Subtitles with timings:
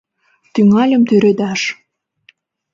[0.53, 1.61] Тӱҥальым тӱредаш.